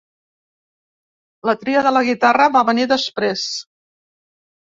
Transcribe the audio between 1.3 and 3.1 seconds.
La tria de la guitarra va venir